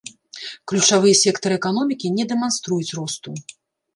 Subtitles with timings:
[0.71, 3.29] Ключавыя сектары эканомікі не дэманструюць росту.